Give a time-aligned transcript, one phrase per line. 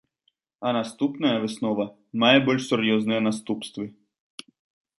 [0.67, 1.85] А наступная выснова
[2.23, 3.85] мае больш сур'ёзныя наступствы.